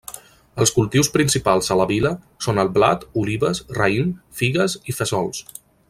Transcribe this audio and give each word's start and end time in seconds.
Els 0.63 0.71
cultius 0.77 1.09
principals 1.17 1.69
a 1.75 1.77
la 1.81 1.85
vila 1.91 2.11
són 2.45 2.63
el 2.63 2.73
blat, 2.79 3.05
olives, 3.25 3.63
raïm, 3.81 4.09
figues 4.41 4.79
i 4.93 4.99
fesols. 5.03 5.45